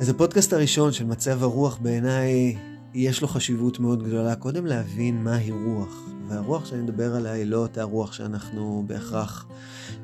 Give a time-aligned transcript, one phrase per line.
[0.00, 2.56] אז הפודקאסט הראשון של מצב הרוח בעיניי,
[2.94, 4.36] יש לו חשיבות מאוד גדולה.
[4.36, 6.08] קודם להבין מהי רוח.
[6.28, 9.46] והרוח שאני מדבר עליה היא לא אותה רוח שאנחנו בהכרח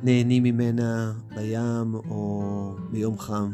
[0.03, 3.53] נהנים ממנה בים או ביום חם,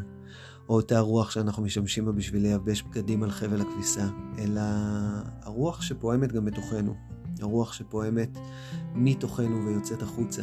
[0.69, 4.06] או אותה רוח שאנחנו משתמשים בה בשביל לייבש בגדים על חבל הכביסה,
[4.38, 4.62] אלא
[5.43, 6.95] הרוח שפועמת גם בתוכנו.
[7.41, 8.38] הרוח שפועמת
[8.95, 10.43] מתוכנו ויוצאת החוצה.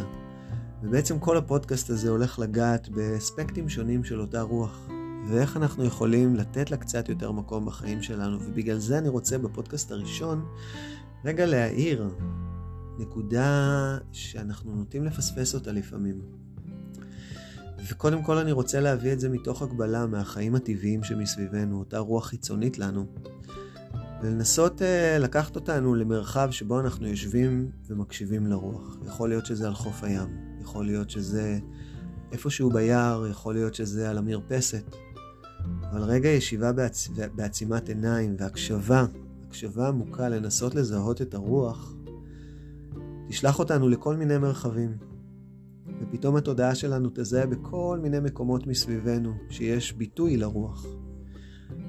[0.84, 4.90] ובעצם כל הפודקאסט הזה הולך לגעת באספקטים שונים של אותה רוח.
[5.30, 8.38] ואיך אנחנו יכולים לתת לה קצת יותר מקום בחיים שלנו.
[8.42, 10.46] ובגלל זה אני רוצה בפודקאסט הראשון
[11.26, 12.10] רגע להעיר
[13.00, 16.22] נקודה שאנחנו נוטים לפספס אותה לפעמים.
[17.90, 22.78] וקודם כל אני רוצה להביא את זה מתוך הגבלה מהחיים הטבעיים שמסביבנו, אותה רוח חיצונית
[22.78, 23.06] לנו,
[24.22, 28.98] ולנסות uh, לקחת אותנו למרחב שבו אנחנו יושבים ומקשיבים לרוח.
[29.08, 30.28] יכול להיות שזה על חוף הים,
[30.62, 31.60] יכול להיות שזה
[32.32, 34.96] איפשהו ביער, יכול להיות שזה על המרפסת,
[35.92, 37.10] אבל רגע ישיבה בעצ...
[37.36, 39.06] בעצימת עיניים והקשבה,
[39.48, 41.96] הקשבה עמוקה לנסות לזהות את הרוח,
[43.28, 44.98] תשלח אותנו לכל מיני מרחבים.
[46.02, 50.86] ופתאום התודעה שלנו תזהה בכל מיני מקומות מסביבנו שיש ביטוי לרוח.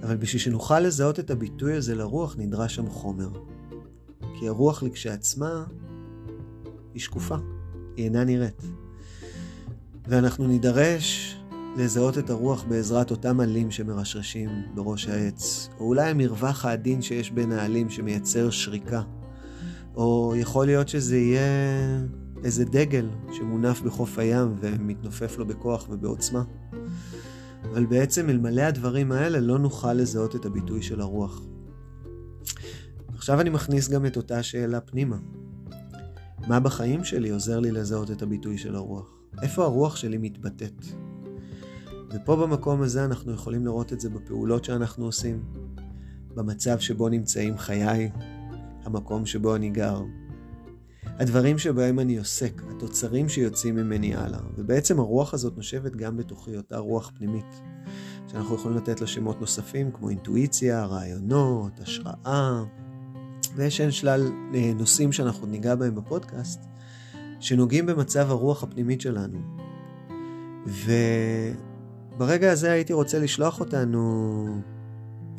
[0.02, 3.30] אבל בשביל שנוכל לזהות את הביטוי הזה לרוח נדרש שם חומר.
[4.38, 5.64] כי הרוח לכשעצמה
[6.94, 7.36] היא שקופה,
[7.96, 8.62] היא אינה נראית.
[10.08, 11.39] ואנחנו נידרש
[11.76, 17.52] לזהות את הרוח בעזרת אותם עלים שמרשרשים בראש העץ, או אולי המרווח העדין שיש בין
[17.52, 19.02] העלים שמייצר שריקה,
[19.94, 21.40] או יכול להיות שזה יהיה
[22.44, 26.42] איזה דגל שמונף בחוף הים ומתנופף לו בכוח ובעוצמה.
[27.62, 31.42] אבל בעצם אלמלא הדברים האלה לא נוכל לזהות את הביטוי של הרוח.
[33.14, 35.16] עכשיו אני מכניס גם את אותה שאלה פנימה.
[36.48, 39.06] מה בחיים שלי עוזר לי לזהות את הביטוי של הרוח?
[39.42, 41.09] איפה הרוח שלי מתבטאת?
[42.14, 45.44] ופה במקום הזה אנחנו יכולים לראות את זה בפעולות שאנחנו עושים,
[46.34, 48.10] במצב שבו נמצאים חיי,
[48.84, 50.02] המקום שבו אני גר,
[51.04, 54.40] הדברים שבהם אני עוסק, התוצרים שיוצאים ממני הלאה.
[54.56, 57.60] ובעצם הרוח הזאת נושבת גם בתוכי, אותה רוח פנימית,
[58.28, 62.64] שאנחנו יכולים לתת לה שמות נוספים כמו אינטואיציה, רעיונות, השראה,
[63.56, 66.60] ויש אין שלל אה, נושאים שאנחנו ניגע בהם בפודקאסט,
[67.40, 69.38] שנוגעים במצב הרוח הפנימית שלנו.
[72.20, 74.62] וברגע הזה הייתי רוצה לשלוח אותנו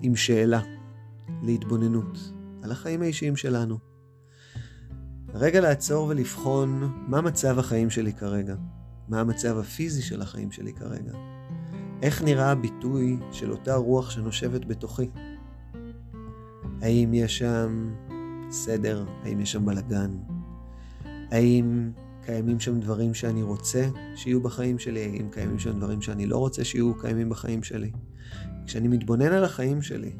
[0.01, 0.61] עם שאלה
[1.43, 2.33] להתבוננות
[2.63, 3.77] על החיים האישיים שלנו.
[5.33, 8.55] רגע לעצור ולבחון מה מצב החיים שלי כרגע,
[9.07, 11.13] מה המצב הפיזי של החיים שלי כרגע,
[12.01, 15.09] איך נראה הביטוי של אותה רוח שנושבת בתוכי.
[16.81, 17.93] האם יש שם
[18.49, 19.05] סדר?
[19.23, 20.11] האם יש שם בלגן?
[21.31, 21.91] האם
[22.25, 25.03] קיימים שם דברים שאני רוצה שיהיו בחיים שלי?
[25.03, 27.91] האם קיימים שם דברים שאני לא רוצה שיהיו קיימים בחיים שלי?
[28.65, 30.15] כשאני מתבונן על החיים שלי,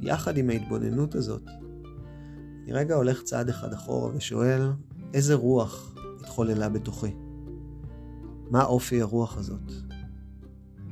[0.00, 1.42] יחד עם ההתבוננות הזאת,
[2.64, 4.70] אני רגע הולך צעד אחד אחורה ושואל,
[5.14, 7.14] איזה רוח התחוללה בתוכי?
[8.50, 9.72] מה אופי הרוח הזאת?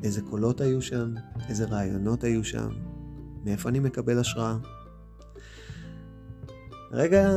[0.03, 1.15] איזה קולות היו שם?
[1.49, 2.69] איזה רעיונות היו שם?
[3.45, 4.57] מאיפה אני מקבל השראה?
[6.93, 7.31] רגע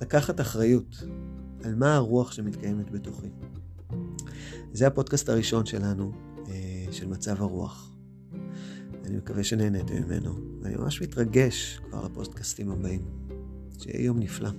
[0.00, 1.04] לקחת אחריות
[1.66, 3.26] על מה הרוח שמתקיימת בתוכי.
[4.72, 6.12] זה הפודקאסט הראשון שלנו,
[6.48, 7.96] אה, של מצב הרוח.
[9.04, 13.04] אני מקווה שנהניתם ממנו, ואני ממש מתרגש כבר לפודקאסטים הבאים.
[13.78, 14.50] שיהיה יום נפלא.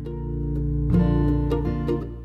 [0.00, 2.17] thank you